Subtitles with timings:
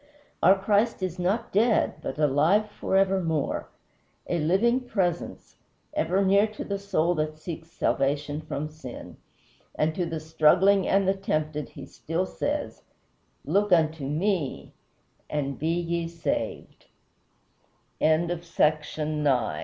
[0.41, 3.67] Our Christ is not dead, but alive forevermore!
[4.27, 5.57] A living presence,
[5.93, 9.17] ever near to the soul that seeks salvation from sin.
[9.75, 12.81] And to the struggling and the tempted he still says,
[13.45, 14.73] "Look unto ME,
[15.29, 16.87] and be ye saved."
[18.01, 19.59] X OUR LORD'S BIBLE The life of J